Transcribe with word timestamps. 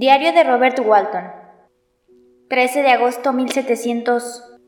Diario 0.00 0.32
de 0.32 0.44
Robert 0.44 0.78
Walton. 0.82 1.30
13 2.48 2.80
de 2.80 2.90
agosto 2.90 3.34
1700. 3.34 4.58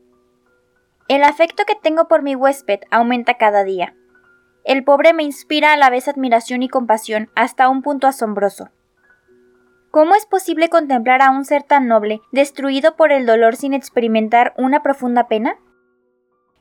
El 1.07 1.23
afecto 1.23 1.63
que 1.65 1.73
tengo 1.73 2.07
por 2.07 2.21
mi 2.21 2.35
huésped 2.35 2.81
aumenta 2.91 3.33
cada 3.39 3.63
día. 3.63 3.95
El 4.63 4.83
pobre 4.83 5.11
me 5.11 5.23
inspira 5.23 5.73
a 5.73 5.77
la 5.77 5.89
vez 5.89 6.07
admiración 6.07 6.61
y 6.61 6.69
compasión 6.69 7.31
hasta 7.33 7.67
un 7.67 7.81
punto 7.81 8.05
asombroso. 8.05 8.69
¿Cómo 9.89 10.13
es 10.13 10.27
posible 10.27 10.69
contemplar 10.69 11.23
a 11.23 11.31
un 11.31 11.45
ser 11.45 11.63
tan 11.63 11.87
noble 11.87 12.21
destruido 12.31 12.95
por 12.95 13.11
el 13.11 13.25
dolor 13.25 13.55
sin 13.55 13.73
experimentar 13.73 14.53
una 14.55 14.83
profunda 14.83 15.27
pena? 15.27 15.57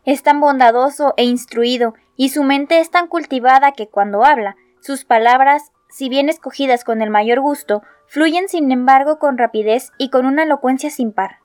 Es 0.07 0.23
tan 0.23 0.41
bondadoso 0.41 1.13
e 1.19 1.25
instruido, 1.25 1.93
y 2.17 2.31
su 2.31 2.43
mente 2.43 2.81
es 2.81 2.91
tan 2.91 3.07
cultivada 3.07 3.73
que 3.73 3.91
cuando 3.91 4.25
habla, 4.25 4.57
sus 4.81 5.05
palabras, 5.05 5.73
si 5.91 6.09
bien 6.09 6.31
escogidas 6.31 6.85
con 6.85 7.03
el 7.03 7.11
mayor 7.11 7.41
gusto, 7.41 7.83
fluyen 8.13 8.47
sin 8.47 8.71
embargo 8.73 9.19
con 9.19 9.39
rapidez 9.39 9.91
y 9.97 10.11
con 10.11 10.27
una 10.27 10.43
elocuencia 10.43 10.91
sin 10.91 11.13
par. 11.13 11.39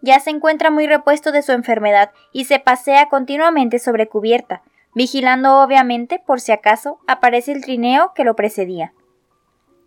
Ya 0.00 0.18
se 0.18 0.30
encuentra 0.30 0.70
muy 0.70 0.86
repuesto 0.86 1.30
de 1.30 1.42
su 1.42 1.52
enfermedad 1.52 2.10
y 2.32 2.46
se 2.46 2.58
pasea 2.58 3.10
continuamente 3.10 3.78
sobre 3.78 4.08
cubierta, 4.08 4.62
vigilando 4.94 5.60
obviamente 5.60 6.22
por 6.26 6.40
si 6.40 6.52
acaso 6.52 7.00
aparece 7.06 7.52
el 7.52 7.60
trineo 7.60 8.14
que 8.14 8.24
lo 8.24 8.34
precedía. 8.34 8.94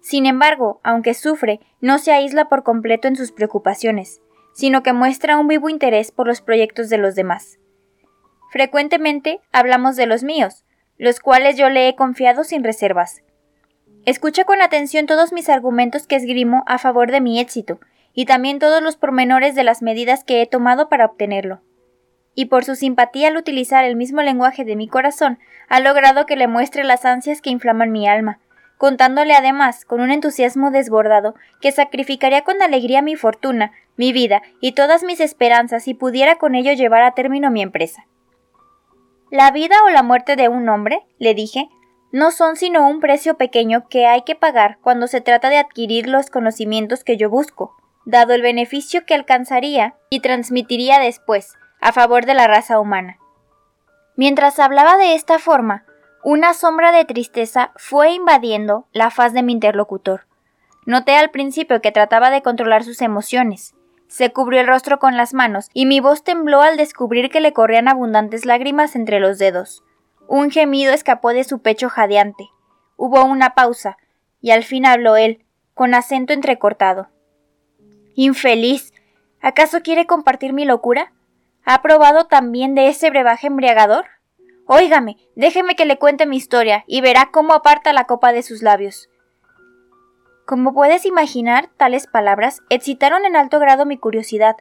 Sin 0.02 0.28
embargo, 0.28 0.82
aunque 0.84 1.16
sufre, 1.16 1.59
no 1.80 1.98
se 1.98 2.12
aísla 2.12 2.48
por 2.48 2.62
completo 2.62 3.08
en 3.08 3.16
sus 3.16 3.32
preocupaciones, 3.32 4.22
sino 4.54 4.84
que 4.84 4.94
muestra 4.94 5.40
un 5.40 5.48
vivo 5.48 5.68
interés 5.68 6.12
por 6.12 6.28
los 6.28 6.42
proyectos 6.42 6.90
de 6.90 7.00
los 7.00 7.16
demás. 7.16 7.58
Frecuentemente 8.52 9.40
hablamos 9.52 9.96
de 9.96 10.06
los 10.06 10.24
míos, 10.24 10.64
los 11.00 11.20
cuales 11.20 11.58
yo 11.58 11.70
le 11.70 11.88
he 11.88 11.96
confiado 11.96 12.44
sin 12.44 12.64
reservas. 12.64 13.24
Escucha 14.06 14.46
con 14.46 14.62
atención 14.62 15.06
todos 15.06 15.32
mis 15.32 15.48
argumentos 15.48 16.08
que 16.08 16.16
esgrimo 16.16 16.64
a 16.66 16.80
favor 16.80 17.12
de 17.12 17.22
mi 17.22 17.40
éxito, 17.40 17.80
y 18.14 18.26
también 18.26 18.60
todos 18.60 18.82
los 18.82 18.98
pormenores 18.98 19.56
de 19.56 19.64
las 19.64 19.82
medidas 19.82 20.24
que 20.24 20.42
he 20.42 20.48
tomado 20.48 20.90
para 20.90 21.06
obtenerlo. 21.06 21.62
Y 22.34 22.46
por 22.46 22.64
su 22.64 22.76
simpatía 22.76 23.28
al 23.28 23.38
utilizar 23.38 23.86
el 23.86 23.96
mismo 23.96 24.22
lenguaje 24.22 24.66
de 24.66 24.76
mi 24.76 24.88
corazón, 24.88 25.38
ha 25.70 25.80
logrado 25.80 26.26
que 26.26 26.36
le 26.36 26.48
muestre 26.48 26.84
las 26.84 27.06
ansias 27.06 27.42
que 27.42 27.52
inflaman 27.52 27.92
mi 27.92 28.08
alma, 28.08 28.40
contándole 28.78 29.36
además, 29.36 29.86
con 29.86 30.02
un 30.02 30.10
entusiasmo 30.10 30.72
desbordado, 30.72 31.36
que 31.62 31.72
sacrificaría 31.72 32.44
con 32.44 32.62
alegría 32.62 33.04
mi 33.04 33.16
fortuna, 33.16 33.72
mi 33.96 34.14
vida 34.14 34.42
y 34.60 34.72
todas 34.72 35.04
mis 35.04 35.20
esperanzas 35.20 35.84
si 35.84 35.94
pudiera 35.94 36.38
con 36.38 36.56
ello 36.56 36.74
llevar 36.74 37.04
a 37.04 37.12
término 37.12 37.52
mi 37.52 37.62
empresa. 37.62 38.08
La 39.30 39.52
vida 39.52 39.76
o 39.86 39.90
la 39.92 40.02
muerte 40.02 40.36
de 40.36 40.50
un 40.50 40.68
hombre, 40.68 41.04
le 41.20 41.36
dije, 41.36 41.70
no 42.12 42.31
son 42.31 42.56
sino 42.56 42.88
un 42.88 43.00
precio 43.00 43.36
pequeño 43.38 43.88
que 43.88 44.06
hay 44.06 44.24
que 44.24 44.36
pagar 44.36 44.78
cuando 44.81 45.08
se 45.08 45.22
trata 45.22 45.50
de 45.50 45.58
adquirir 45.58 46.08
los 46.08 46.30
conocimientos 46.30 47.03
que 47.03 47.18
yo 47.18 47.30
busco, 47.30 47.75
dado 48.06 48.34
el 48.34 48.41
beneficio 48.41 49.06
que 49.06 49.13
alcanzaría 49.13 49.96
y 50.09 50.19
transmitiría 50.19 51.00
después, 51.00 51.53
a 51.80 51.91
favor 51.91 52.25
de 52.25 52.34
la 52.34 52.47
raza 52.47 52.80
humana. 52.80 53.18
Mientras 54.16 54.59
hablaba 54.59 54.97
de 54.97 55.16
esta 55.16 55.40
forma, 55.40 55.86
una 56.24 56.53
sombra 56.53 56.91
de 56.91 57.06
tristeza 57.06 57.72
fue 57.75 58.12
invadiendo 58.12 58.88
la 58.91 59.09
faz 59.09 59.34
de 59.34 59.41
mi 59.41 59.53
interlocutor. 59.53 60.28
Noté 60.86 61.16
al 61.16 61.31
principio 61.31 61.81
que 61.81 61.91
trataba 61.91 62.30
de 62.30 62.41
controlar 62.41 62.84
sus 62.84 63.02
emociones. 63.02 63.74
Se 64.07 64.31
cubrió 64.31 64.62
el 64.62 64.68
rostro 64.68 65.00
con 65.00 65.16
las 65.16 65.34
manos 65.34 65.69
y 65.74 65.86
mi 65.86 66.00
voz 66.00 66.24
tembló 66.24 66.62
al 66.62 66.75
descubrir 66.75 67.30
que 67.30 67.40
le 67.40 67.53
corrían 67.53 67.88
abundantes 67.88 68.46
lágrimas 68.46 68.96
entre 68.96 69.19
los 69.19 69.40
dedos. 69.40 69.84
Un 70.34 70.50
gemido 70.50 70.94
escapó 70.94 71.34
de 71.34 71.44
su 71.44 71.59
pecho 71.59 71.90
jadeante. 71.90 72.47
Hubo 72.96 73.25
una 73.25 73.53
pausa, 73.53 73.97
y 74.40 74.52
al 74.52 74.64
fin 74.64 74.86
habló 74.86 75.18
él, 75.18 75.44
con 75.74 75.94
acento 75.94 76.31
entrecortado. 76.31 77.09
Infeliz. 78.16 78.94
¿Acaso 79.42 79.81
quiere 79.81 80.06
compartir 80.06 80.53
mi 80.53 80.64
locura? 80.64 81.12
¿Ha 81.66 81.81
probado 81.81 82.28
también 82.28 82.75
de 82.75 82.88
ese 82.88 83.09
brebaje 83.09 83.47
embriagador? 83.47 84.06
Óigame, 84.68 85.18
déjeme 85.36 85.75
que 85.75 85.84
le 85.84 86.00
cuente 86.00 86.25
mi 86.25 86.38
historia 86.38 86.86
y 86.88 87.02
verá 87.02 87.28
cómo 87.34 87.53
aparta 87.53 87.92
la 87.92 88.06
copa 88.06 88.31
de 88.31 88.42
sus 88.42 88.62
labios. 88.62 89.09
Como 90.46 90.74
puedes 90.74 91.06
imaginar, 91.06 91.72
tales 91.75 92.08
palabras 92.08 92.62
excitaron 92.69 93.25
en 93.25 93.36
alto 93.36 93.59
grado 93.59 93.86
mi 93.86 93.98
curiosidad, 93.98 94.56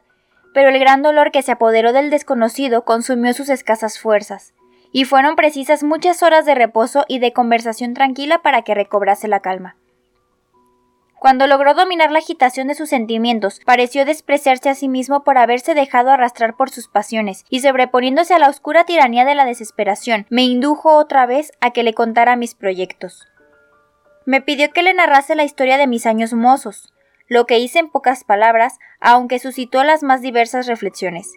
pero 0.53 0.67
el 0.67 0.79
gran 0.79 1.01
dolor 1.01 1.31
que 1.31 1.43
se 1.43 1.53
apoderó 1.53 1.93
del 1.93 2.09
desconocido 2.09 2.83
consumió 2.83 3.33
sus 3.33 3.47
escasas 3.47 4.01
fuerzas, 4.01 4.53
y 4.91 5.05
fueron 5.05 5.35
precisas 5.35 5.83
muchas 5.83 6.23
horas 6.23 6.45
de 6.45 6.55
reposo 6.55 7.05
y 7.07 7.19
de 7.19 7.33
conversación 7.33 7.93
tranquila 7.93 8.41
para 8.41 8.61
que 8.61 8.75
recobrase 8.75 9.27
la 9.27 9.39
calma. 9.39 9.75
Cuando 11.21 11.45
logró 11.45 11.75
dominar 11.75 12.11
la 12.11 12.17
agitación 12.17 12.67
de 12.67 12.73
sus 12.73 12.89
sentimientos, 12.89 13.59
pareció 13.63 14.05
despreciarse 14.05 14.69
a 14.69 14.73
sí 14.73 14.89
mismo 14.89 15.23
por 15.23 15.37
haberse 15.37 15.75
dejado 15.75 16.09
arrastrar 16.09 16.55
por 16.55 16.71
sus 16.71 16.87
pasiones, 16.87 17.45
y 17.47 17.59
sobreponiéndose 17.59 18.33
a 18.33 18.39
la 18.39 18.49
oscura 18.49 18.85
tiranía 18.85 19.23
de 19.23 19.35
la 19.35 19.45
desesperación, 19.45 20.25
me 20.31 20.41
indujo 20.41 20.97
otra 20.97 21.27
vez 21.27 21.51
a 21.61 21.69
que 21.69 21.83
le 21.83 21.93
contara 21.93 22.35
mis 22.37 22.55
proyectos. 22.55 23.27
Me 24.25 24.41
pidió 24.41 24.71
que 24.71 24.81
le 24.81 24.95
narrase 24.95 25.35
la 25.35 25.43
historia 25.43 25.77
de 25.77 25.85
mis 25.85 26.07
años 26.07 26.33
mozos, 26.33 26.91
lo 27.27 27.45
que 27.45 27.59
hice 27.59 27.77
en 27.77 27.91
pocas 27.91 28.23
palabras, 28.23 28.79
aunque 28.99 29.37
suscitó 29.37 29.83
las 29.83 30.01
más 30.01 30.21
diversas 30.21 30.65
reflexiones. 30.65 31.33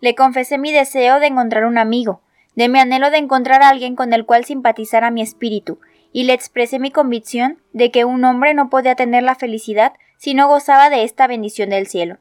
Le 0.00 0.14
confesé 0.14 0.58
mi 0.58 0.70
deseo 0.72 1.18
de 1.18 1.26
encontrar 1.26 1.64
un 1.64 1.78
amigo, 1.78 2.22
de 2.56 2.68
mi 2.68 2.80
anhelo 2.80 3.10
de 3.10 3.18
encontrar 3.18 3.62
a 3.62 3.68
alguien 3.68 3.94
con 3.94 4.12
el 4.12 4.26
cual 4.26 4.44
simpatizara 4.44 5.10
mi 5.10 5.22
espíritu, 5.22 5.78
y 6.12 6.24
le 6.24 6.32
expresé 6.32 6.78
mi 6.78 6.90
convicción 6.90 7.62
de 7.72 7.90
que 7.90 8.04
un 8.04 8.24
hombre 8.24 8.54
no 8.54 8.70
podía 8.70 8.94
tener 8.94 9.22
la 9.22 9.34
felicidad 9.34 9.92
si 10.16 10.34
no 10.34 10.48
gozaba 10.48 10.88
de 10.88 11.04
esta 11.04 11.26
bendición 11.26 11.68
del 11.68 11.86
cielo. 11.86 12.18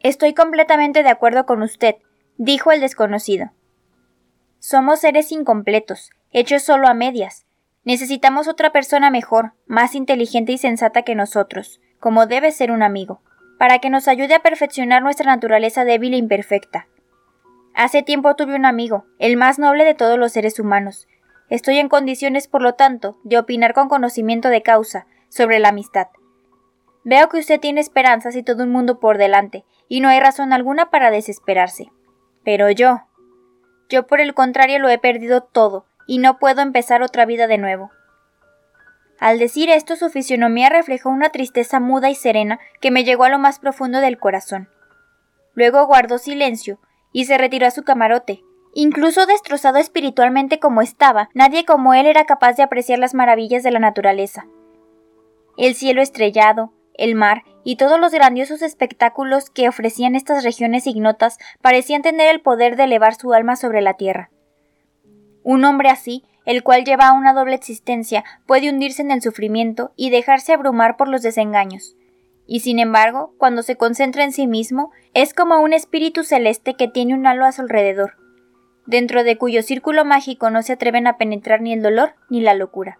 Estoy 0.00 0.34
completamente 0.34 1.02
de 1.02 1.10
acuerdo 1.10 1.44
con 1.44 1.62
usted, 1.62 1.96
dijo 2.38 2.72
el 2.72 2.80
desconocido. 2.80 3.50
Somos 4.58 5.00
seres 5.00 5.30
incompletos, 5.32 6.10
hechos 6.32 6.62
solo 6.62 6.88
a 6.88 6.94
medias. 6.94 7.44
Necesitamos 7.84 8.48
otra 8.48 8.72
persona 8.72 9.10
mejor, 9.10 9.52
más 9.66 9.94
inteligente 9.94 10.52
y 10.52 10.58
sensata 10.58 11.02
que 11.02 11.14
nosotros, 11.14 11.80
como 12.00 12.26
debe 12.26 12.50
ser 12.52 12.72
un 12.72 12.82
amigo, 12.82 13.20
para 13.58 13.78
que 13.78 13.90
nos 13.90 14.08
ayude 14.08 14.34
a 14.34 14.42
perfeccionar 14.42 15.02
nuestra 15.02 15.26
naturaleza 15.26 15.84
débil 15.84 16.14
e 16.14 16.16
imperfecta. 16.16 16.88
Hace 17.76 18.02
tiempo 18.02 18.34
tuve 18.34 18.56
un 18.56 18.64
amigo, 18.64 19.04
el 19.20 19.36
más 19.36 19.60
noble 19.60 19.84
de 19.84 19.94
todos 19.94 20.18
los 20.18 20.32
seres 20.32 20.58
humanos, 20.58 21.06
Estoy 21.48 21.78
en 21.78 21.88
condiciones, 21.88 22.48
por 22.48 22.60
lo 22.60 22.74
tanto, 22.74 23.18
de 23.22 23.38
opinar 23.38 23.72
con 23.72 23.88
conocimiento 23.88 24.48
de 24.48 24.62
causa 24.62 25.06
sobre 25.28 25.60
la 25.60 25.68
amistad. 25.68 26.08
Veo 27.04 27.28
que 27.28 27.38
usted 27.38 27.60
tiene 27.60 27.80
esperanzas 27.80 28.34
y 28.34 28.42
todo 28.42 28.64
un 28.64 28.72
mundo 28.72 28.98
por 28.98 29.16
delante, 29.16 29.64
y 29.88 30.00
no 30.00 30.08
hay 30.08 30.18
razón 30.18 30.52
alguna 30.52 30.90
para 30.90 31.12
desesperarse. 31.12 31.92
Pero 32.44 32.68
yo. 32.70 33.06
Yo 33.88 34.08
por 34.08 34.20
el 34.20 34.34
contrario 34.34 34.80
lo 34.80 34.88
he 34.88 34.98
perdido 34.98 35.42
todo, 35.42 35.86
y 36.08 36.18
no 36.18 36.40
puedo 36.40 36.62
empezar 36.62 37.02
otra 37.02 37.26
vida 37.26 37.46
de 37.46 37.58
nuevo. 37.58 37.92
Al 39.20 39.38
decir 39.38 39.70
esto 39.70 39.94
su 39.94 40.10
fisionomía 40.10 40.68
reflejó 40.68 41.10
una 41.10 41.30
tristeza 41.30 41.78
muda 41.78 42.10
y 42.10 42.16
serena 42.16 42.58
que 42.80 42.90
me 42.90 43.04
llegó 43.04 43.24
a 43.24 43.28
lo 43.28 43.38
más 43.38 43.60
profundo 43.60 44.00
del 44.00 44.18
corazón. 44.18 44.68
Luego 45.54 45.86
guardó 45.86 46.18
silencio 46.18 46.80
y 47.16 47.24
se 47.24 47.38
retiró 47.38 47.66
a 47.66 47.70
su 47.70 47.82
camarote, 47.82 48.42
Incluso 48.78 49.24
destrozado 49.24 49.78
espiritualmente 49.78 50.58
como 50.58 50.82
estaba, 50.82 51.30
nadie 51.32 51.64
como 51.64 51.94
él 51.94 52.04
era 52.04 52.26
capaz 52.26 52.58
de 52.58 52.62
apreciar 52.62 52.98
las 52.98 53.14
maravillas 53.14 53.62
de 53.62 53.70
la 53.70 53.78
naturaleza. 53.78 54.44
El 55.56 55.74
cielo 55.74 56.02
estrellado, 56.02 56.74
el 56.92 57.14
mar 57.14 57.42
y 57.64 57.76
todos 57.76 57.98
los 57.98 58.12
grandiosos 58.12 58.60
espectáculos 58.60 59.48
que 59.48 59.66
ofrecían 59.66 60.14
estas 60.14 60.44
regiones 60.44 60.86
ignotas 60.86 61.38
parecían 61.62 62.02
tener 62.02 62.28
el 62.28 62.42
poder 62.42 62.76
de 62.76 62.84
elevar 62.84 63.14
su 63.14 63.32
alma 63.32 63.56
sobre 63.56 63.80
la 63.80 63.94
tierra. 63.94 64.28
Un 65.42 65.64
hombre 65.64 65.88
así, 65.88 66.22
el 66.44 66.62
cual 66.62 66.84
lleva 66.84 67.14
una 67.14 67.32
doble 67.32 67.54
existencia, 67.54 68.24
puede 68.44 68.68
hundirse 68.68 69.00
en 69.00 69.10
el 69.10 69.22
sufrimiento 69.22 69.92
y 69.96 70.10
dejarse 70.10 70.52
abrumar 70.52 70.98
por 70.98 71.08
los 71.08 71.22
desengaños. 71.22 71.96
Y 72.46 72.60
sin 72.60 72.78
embargo, 72.78 73.34
cuando 73.38 73.62
se 73.62 73.76
concentra 73.76 74.24
en 74.24 74.32
sí 74.32 74.46
mismo, 74.46 74.92
es 75.14 75.34
como 75.34 75.60
un 75.60 75.72
espíritu 75.72 76.22
celeste 76.22 76.74
que 76.74 76.88
tiene 76.88 77.14
un 77.14 77.26
halo 77.26 77.44
a 77.44 77.52
su 77.52 77.62
alrededor 77.62 78.14
dentro 78.86 79.24
de 79.24 79.36
cuyo 79.36 79.62
círculo 79.62 80.04
mágico 80.04 80.50
no 80.50 80.62
se 80.62 80.72
atreven 80.72 81.06
a 81.06 81.18
penetrar 81.18 81.60
ni 81.60 81.72
el 81.72 81.82
dolor 81.82 82.14
ni 82.30 82.40
la 82.40 82.54
locura. 82.54 82.98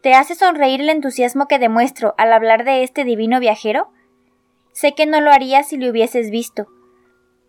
¿Te 0.00 0.14
hace 0.14 0.34
sonreír 0.34 0.80
el 0.80 0.90
entusiasmo 0.90 1.46
que 1.46 1.58
demuestro 1.58 2.14
al 2.16 2.32
hablar 2.32 2.64
de 2.64 2.82
este 2.82 3.04
divino 3.04 3.40
viajero? 3.40 3.90
Sé 4.72 4.92
que 4.92 5.06
no 5.06 5.20
lo 5.20 5.30
harías 5.30 5.68
si 5.68 5.76
le 5.76 5.90
hubieses 5.90 6.30
visto. 6.30 6.68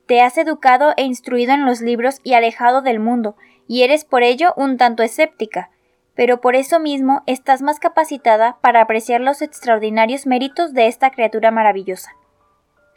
Te 0.05 0.21
has 0.21 0.37
educado 0.37 0.93
e 0.97 1.03
instruido 1.03 1.53
en 1.53 1.65
los 1.65 1.81
libros 1.81 2.19
y 2.23 2.33
alejado 2.33 2.81
del 2.81 2.99
mundo, 2.99 3.35
y 3.67 3.83
eres 3.83 4.05
por 4.05 4.23
ello 4.23 4.53
un 4.55 4.77
tanto 4.77 5.03
escéptica, 5.03 5.69
pero 6.17 6.41
por 6.41 6.55
eso 6.55 6.79
mismo 6.79 7.21
estás 7.27 7.61
más 7.61 7.79
capacitada 7.79 8.57
para 8.61 8.81
apreciar 8.81 9.21
los 9.21 9.43
extraordinarios 9.43 10.25
méritos 10.25 10.73
de 10.73 10.87
esta 10.87 11.11
criatura 11.11 11.51
maravillosa. 11.51 12.11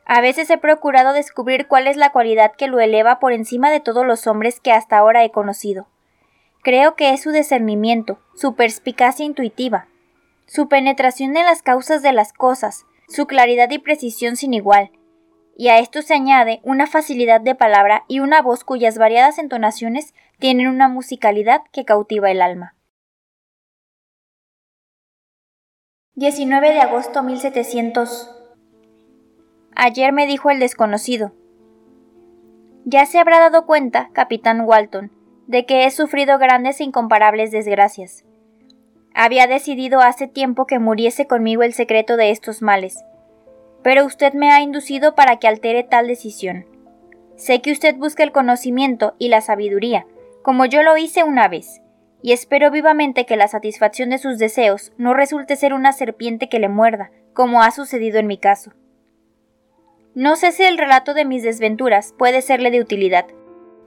A 0.07 0.23
veces 0.23 0.49
he 0.49 0.57
procurado 0.57 1.13
descubrir 1.13 1.69
cuál 1.69 1.87
es 1.87 1.99
la 1.99 2.13
cualidad 2.13 2.53
que 2.57 2.67
lo 2.67 2.81
eleva 2.81 3.21
por 3.21 3.35
encima 3.35 3.71
de 3.71 3.79
todos 3.79 4.07
los 4.07 4.27
hombres 4.27 4.59
que 4.59 4.73
hasta 4.73 4.97
ahora 4.97 5.23
he 5.23 5.31
conocido. 5.31 5.87
Creo 6.63 6.97
que 6.97 7.13
es 7.13 7.23
su 7.23 7.31
discernimiento, 7.31 8.19
su 8.35 8.55
perspicacia 8.55 9.27
intuitiva, 9.27 9.87
su 10.47 10.69
penetración 10.69 11.37
en 11.37 11.45
las 11.45 11.61
causas 11.61 12.01
de 12.01 12.13
las 12.13 12.33
cosas, 12.33 12.87
su 13.07 13.27
claridad 13.27 13.71
y 13.71 13.79
precisión 13.79 14.37
sin 14.37 14.55
igual, 14.55 14.93
y 15.59 15.69
a 15.69 15.79
esto 15.79 16.01
se 16.01 16.15
añade 16.15 16.61
una 16.63 16.87
facilidad 16.87 17.43
de 17.43 17.55
palabra 17.55 18.05
y 18.09 18.21
una 18.21 18.41
voz 18.41 18.65
cuyas 18.65 18.97
variadas 18.97 19.39
entonaciones 19.39 20.15
tienen 20.39 20.69
una 20.69 20.89
musicalidad 20.89 21.61
que 21.71 21.85
cautiva 21.85 22.31
el 22.31 22.41
alma. 22.41 22.75
19 26.21 26.75
de 26.75 26.81
agosto 26.81 27.23
1700 27.23 28.31
Ayer 29.75 30.13
me 30.13 30.27
dijo 30.27 30.51
el 30.51 30.61
desconocido. 30.61 31.33
Ya 32.85 33.07
se 33.07 33.19
habrá 33.19 33.39
dado 33.41 33.65
cuenta, 33.65 34.11
capitán 34.13 34.61
Walton, 34.61 35.11
de 35.47 35.65
que 35.65 35.87
he 35.87 35.91
sufrido 35.91 36.37
grandes 36.37 36.79
e 36.81 36.85
incomparables 36.85 37.53
desgracias. 37.53 38.27
Había 39.15 39.47
decidido 39.47 40.03
hace 40.03 40.27
tiempo 40.27 40.67
que 40.67 40.79
muriese 40.79 41.27
conmigo 41.27 41.63
el 41.63 41.73
secreto 41.73 42.19
de 42.19 42.33
estos 42.33 42.61
males, 42.61 43.03
pero 43.83 44.05
usted 44.05 44.35
me 44.35 44.51
ha 44.51 44.61
inducido 44.61 45.15
para 45.15 45.39
que 45.39 45.49
altere 45.49 45.85
tal 45.85 46.07
decisión. 46.07 46.67
Sé 47.37 47.63
que 47.63 47.73
usted 47.73 47.97
busca 47.97 48.25
el 48.25 48.33
conocimiento 48.33 49.15
y 49.19 49.31
la 49.31 49.41
sabiduría, 49.41 50.05
como 50.43 50.67
yo 50.67 50.83
lo 50.83 50.99
hice 50.99 51.25
una 51.25 51.49
vez, 51.49 51.81
y 52.23 52.33
espero 52.33 52.71
vivamente 52.71 53.27
que 53.27 53.37
la 53.37 53.49
satisfacción 53.49 54.11
de 54.11 54.19
sus 54.19 54.39
deseos 54.39 54.93
no 54.99 55.15
resulte 55.15 55.57
ser 55.57 55.73
una 55.73 55.93
serpiente 55.93 56.49
que 56.49 56.59
le 56.59 56.69
muerda, 56.69 57.11
como 57.33 57.63
ha 57.63 57.71
sucedido 57.71 58.19
en 58.19 58.27
mi 58.27 58.39
caso. 58.39 58.73
No 60.15 60.37
sé 60.37 60.53
si 60.53 60.65
el 60.65 60.77
relato 60.77 61.15
de 61.15 61.25
mis 61.25 61.43
desventuras 61.43 62.15
puede 62.19 62.43
serle 62.43 62.71
de 62.71 62.81
utilidad, 62.81 63.27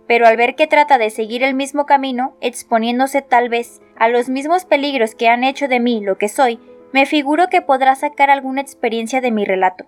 pero 0.07 0.25
al 0.25 0.37
ver 0.37 0.55
que 0.55 0.67
trata 0.67 0.97
de 0.97 1.09
seguir 1.09 1.43
el 1.43 1.53
mismo 1.53 1.85
camino, 1.85 2.37
exponiéndose 2.41 3.21
tal 3.21 3.49
vez 3.49 3.81
a 3.97 4.07
los 4.07 4.29
mismos 4.29 4.65
peligros 4.65 5.15
que 5.15 5.27
han 5.27 5.43
hecho 5.43 5.67
de 5.67 5.79
mí 5.79 6.01
lo 6.01 6.17
que 6.17 6.29
soy, 6.29 6.59
me 6.91 7.05
figuro 7.05 7.47
que 7.47 7.61
podrá 7.61 7.95
sacar 7.95 8.29
alguna 8.29 8.61
experiencia 8.61 9.21
de 9.21 9.31
mi 9.31 9.45
relato, 9.45 9.85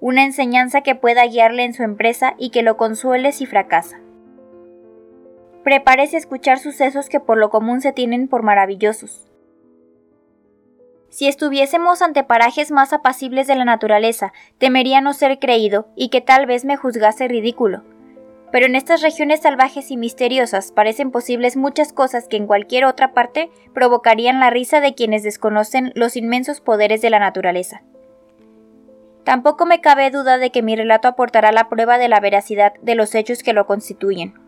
una 0.00 0.24
enseñanza 0.24 0.80
que 0.80 0.94
pueda 0.94 1.26
guiarle 1.26 1.64
en 1.64 1.74
su 1.74 1.82
empresa 1.82 2.34
y 2.38 2.50
que 2.50 2.62
lo 2.62 2.76
consuele 2.76 3.32
si 3.32 3.46
fracasa. 3.46 4.00
Prepárese 5.66 6.14
a 6.14 6.20
escuchar 6.20 6.60
sucesos 6.60 7.08
que 7.08 7.18
por 7.18 7.38
lo 7.38 7.50
común 7.50 7.80
se 7.80 7.90
tienen 7.90 8.28
por 8.28 8.44
maravillosos. 8.44 9.26
Si 11.08 11.26
estuviésemos 11.26 12.02
ante 12.02 12.22
parajes 12.22 12.70
más 12.70 12.92
apacibles 12.92 13.48
de 13.48 13.56
la 13.56 13.64
naturaleza, 13.64 14.32
temería 14.58 15.00
no 15.00 15.12
ser 15.12 15.40
creído 15.40 15.88
y 15.96 16.08
que 16.10 16.20
tal 16.20 16.46
vez 16.46 16.64
me 16.64 16.76
juzgase 16.76 17.26
ridículo. 17.26 17.82
Pero 18.52 18.66
en 18.66 18.76
estas 18.76 19.02
regiones 19.02 19.40
salvajes 19.40 19.90
y 19.90 19.96
misteriosas 19.96 20.70
parecen 20.70 21.10
posibles 21.10 21.56
muchas 21.56 21.92
cosas 21.92 22.28
que 22.28 22.36
en 22.36 22.46
cualquier 22.46 22.84
otra 22.84 23.12
parte 23.12 23.50
provocarían 23.74 24.38
la 24.38 24.50
risa 24.50 24.80
de 24.80 24.94
quienes 24.94 25.24
desconocen 25.24 25.90
los 25.96 26.16
inmensos 26.16 26.60
poderes 26.60 27.02
de 27.02 27.10
la 27.10 27.18
naturaleza. 27.18 27.82
Tampoco 29.24 29.66
me 29.66 29.80
cabe 29.80 30.12
duda 30.12 30.38
de 30.38 30.52
que 30.52 30.62
mi 30.62 30.76
relato 30.76 31.08
aportará 31.08 31.50
la 31.50 31.68
prueba 31.68 31.98
de 31.98 32.06
la 32.06 32.20
veracidad 32.20 32.74
de 32.82 32.94
los 32.94 33.16
hechos 33.16 33.42
que 33.42 33.52
lo 33.52 33.66
constituyen. 33.66 34.45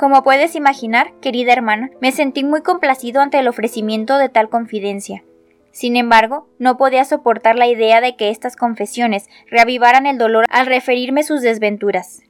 Como 0.00 0.22
puedes 0.22 0.56
imaginar, 0.56 1.12
querida 1.20 1.52
hermana, 1.52 1.90
me 2.00 2.10
sentí 2.10 2.42
muy 2.42 2.62
complacido 2.62 3.20
ante 3.20 3.38
el 3.38 3.46
ofrecimiento 3.46 4.16
de 4.16 4.30
tal 4.30 4.48
confidencia. 4.48 5.24
Sin 5.72 5.94
embargo, 5.94 6.48
no 6.58 6.78
podía 6.78 7.04
soportar 7.04 7.56
la 7.56 7.66
idea 7.66 8.00
de 8.00 8.16
que 8.16 8.30
estas 8.30 8.56
confesiones 8.56 9.28
reavivaran 9.50 10.06
el 10.06 10.16
dolor 10.16 10.46
al 10.48 10.64
referirme 10.64 11.22
sus 11.22 11.42
desventuras. 11.42 12.22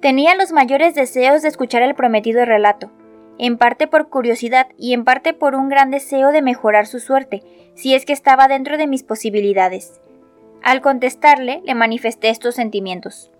Tenía 0.00 0.36
los 0.36 0.52
mayores 0.52 0.94
deseos 0.94 1.42
de 1.42 1.48
escuchar 1.48 1.82
el 1.82 1.96
prometido 1.96 2.44
relato, 2.44 2.92
en 3.36 3.58
parte 3.58 3.88
por 3.88 4.08
curiosidad 4.08 4.68
y 4.78 4.92
en 4.92 5.02
parte 5.02 5.32
por 5.32 5.56
un 5.56 5.68
gran 5.68 5.90
deseo 5.90 6.30
de 6.30 6.40
mejorar 6.40 6.86
su 6.86 7.00
suerte, 7.00 7.42
si 7.74 7.96
es 7.96 8.06
que 8.06 8.12
estaba 8.12 8.46
dentro 8.46 8.78
de 8.78 8.86
mis 8.86 9.02
posibilidades. 9.02 10.00
Al 10.62 10.82
contestarle, 10.82 11.62
le 11.64 11.74
manifesté 11.74 12.28
estos 12.28 12.54
sentimientos. 12.54 13.32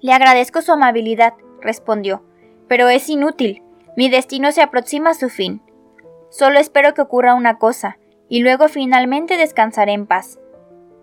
Le 0.00 0.12
agradezco 0.12 0.62
su 0.62 0.72
amabilidad, 0.72 1.34
respondió, 1.64 2.22
pero 2.68 2.88
es 2.88 3.08
inútil. 3.08 3.62
Mi 3.96 4.08
destino 4.08 4.52
se 4.52 4.62
aproxima 4.62 5.10
a 5.10 5.14
su 5.14 5.28
fin. 5.28 5.60
Solo 6.30 6.60
espero 6.60 6.94
que 6.94 7.02
ocurra 7.02 7.34
una 7.34 7.58
cosa, 7.58 7.98
y 8.28 8.40
luego 8.40 8.68
finalmente 8.68 9.36
descansaré 9.36 9.92
en 9.92 10.06
paz. 10.06 10.38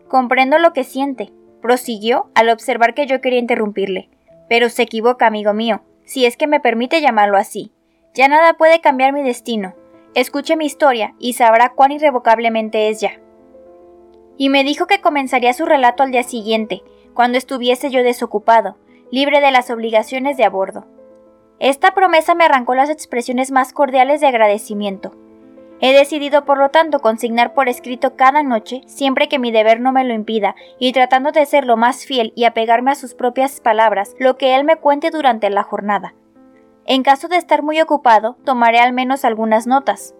Comprendo 0.07 0.57
lo 0.57 0.73
que 0.73 0.83
siente, 0.83 1.31
prosiguió 1.61 2.29
al 2.35 2.49
observar 2.49 2.93
que 2.93 3.05
yo 3.05 3.21
quería 3.21 3.39
interrumpirle. 3.39 4.09
Pero 4.49 4.69
se 4.69 4.83
equivoca, 4.83 5.27
amigo 5.27 5.53
mío, 5.53 5.81
si 6.03 6.25
es 6.25 6.35
que 6.35 6.47
me 6.47 6.59
permite 6.59 7.01
llamarlo 7.01 7.37
así. 7.37 7.71
Ya 8.13 8.27
nada 8.27 8.53
puede 8.53 8.81
cambiar 8.81 9.13
mi 9.13 9.23
destino. 9.23 9.75
Escuche 10.13 10.57
mi 10.57 10.65
historia 10.65 11.15
y 11.19 11.33
sabrá 11.33 11.69
cuán 11.69 11.93
irrevocablemente 11.93 12.89
es 12.89 12.99
ya. 12.99 13.21
Y 14.37 14.49
me 14.49 14.65
dijo 14.65 14.87
que 14.87 14.99
comenzaría 14.99 15.53
su 15.53 15.65
relato 15.65 16.03
al 16.03 16.11
día 16.11 16.23
siguiente, 16.23 16.81
cuando 17.13 17.37
estuviese 17.37 17.89
yo 17.91 18.03
desocupado, 18.03 18.77
libre 19.11 19.41
de 19.41 19.51
las 19.51 19.69
obligaciones 19.69 20.37
de 20.37 20.45
a 20.45 20.49
bordo. 20.49 20.85
Esta 21.59 21.91
promesa 21.93 22.33
me 22.33 22.45
arrancó 22.45 22.73
las 22.73 22.89
expresiones 22.89 23.51
más 23.51 23.73
cordiales 23.73 24.21
de 24.21 24.27
agradecimiento. 24.27 25.11
He 25.79 25.93
decidido, 25.93 26.45
por 26.45 26.57
lo 26.57 26.69
tanto, 26.69 26.99
consignar 26.99 27.53
por 27.53 27.67
escrito 27.67 28.15
cada 28.15 28.43
noche, 28.43 28.81
siempre 28.85 29.27
que 29.27 29.39
mi 29.39 29.51
deber 29.51 29.79
no 29.79 29.91
me 29.91 30.03
lo 30.03 30.13
impida, 30.13 30.55
y 30.79 30.91
tratando 30.93 31.31
de 31.31 31.45
ser 31.45 31.65
lo 31.65 31.75
más 31.75 32.05
fiel 32.05 32.33
y 32.35 32.45
apegarme 32.45 32.91
a 32.91 32.95
sus 32.95 33.13
propias 33.15 33.59
palabras, 33.59 34.15
lo 34.19 34.37
que 34.37 34.55
él 34.55 34.63
me 34.63 34.77
cuente 34.77 35.09
durante 35.09 35.49
la 35.49 35.63
jornada. 35.63 36.13
En 36.85 37.03
caso 37.03 37.27
de 37.27 37.37
estar 37.37 37.63
muy 37.63 37.81
ocupado, 37.81 38.37
tomaré 38.43 38.79
al 38.79 38.93
menos 38.93 39.25
algunas 39.25 39.67
notas. 39.67 40.15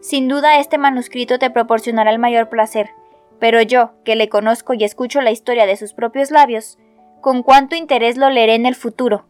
Sin 0.00 0.28
duda 0.28 0.58
este 0.58 0.76
manuscrito 0.76 1.38
te 1.38 1.50
proporcionará 1.50 2.10
el 2.10 2.18
mayor 2.18 2.48
placer, 2.48 2.90
pero 3.38 3.62
yo, 3.62 3.90
que 4.04 4.16
le 4.16 4.28
conozco 4.28 4.74
y 4.74 4.84
escucho 4.84 5.20
la 5.20 5.30
historia 5.30 5.66
de 5.66 5.76
sus 5.76 5.92
propios 5.92 6.30
labios, 6.30 6.78
con 7.26 7.42
cuánto 7.42 7.74
interés 7.74 8.16
lo 8.16 8.30
leeré 8.30 8.54
en 8.54 8.66
el 8.66 8.76
futuro, 8.76 9.26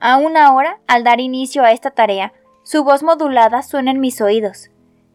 Aún 0.00 0.36
ahora, 0.36 0.80
al 0.88 1.04
dar 1.04 1.20
inicio 1.20 1.62
a 1.62 1.70
esta 1.70 1.92
tarea, 1.92 2.32
su 2.64 2.82
voz 2.82 3.04
modulada 3.04 3.62
suena 3.62 3.92
en 3.92 4.00
mis 4.00 4.20
oídos. 4.20 4.70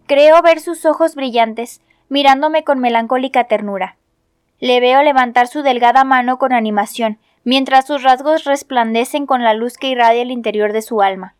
Creo 0.07 0.41
ver 0.41 0.61
sus 0.61 0.85
ojos 0.85 1.15
brillantes, 1.15 1.81
mirándome 2.07 2.63
con 2.63 2.79
melancólica 2.79 3.43
ternura. 3.43 3.97
Le 4.61 4.79
veo 4.79 5.03
levantar 5.03 5.47
su 5.47 5.63
delgada 5.63 6.05
mano 6.05 6.37
con 6.37 6.53
animación, 6.53 7.19
mientras 7.43 7.87
sus 7.87 8.03
rasgos 8.03 8.45
resplandecen 8.45 9.25
con 9.25 9.43
la 9.43 9.53
luz 9.53 9.75
que 9.75 9.89
irradia 9.89 10.21
el 10.21 10.31
interior 10.31 10.71
de 10.71 10.83
su 10.83 11.01
alma. 11.01 11.35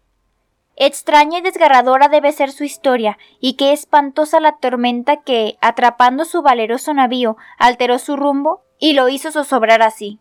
Extraña 0.75 1.37
y 1.37 1.41
desgarradora 1.43 2.09
debe 2.09 2.33
ser 2.33 2.51
su 2.51 2.65
historia, 2.65 3.17
y 3.39 3.53
qué 3.53 3.71
espantosa 3.71 4.41
la 4.41 4.57
tormenta 4.57 5.15
que, 5.15 5.57
atrapando 5.61 6.25
su 6.25 6.41
valeroso 6.41 6.93
navío, 6.93 7.37
alteró 7.57 7.99
su 7.99 8.17
rumbo 8.17 8.65
y 8.79 8.91
lo 8.91 9.07
hizo 9.07 9.31
zozobrar 9.31 9.81
así. 9.81 10.19